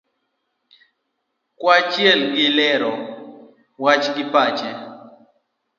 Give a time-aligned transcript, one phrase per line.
[1.61, 2.93] kaachiel gi lero
[3.83, 4.71] wach gi pache